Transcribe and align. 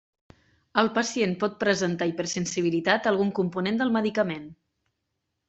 El 0.81 0.87
pacient 0.95 1.35
pot 1.43 1.59
presentar 1.63 2.07
hipersensibilitat 2.13 3.07
a 3.07 3.13
algun 3.13 3.31
component 3.43 3.79
del 3.83 3.95
medicament. 4.01 4.51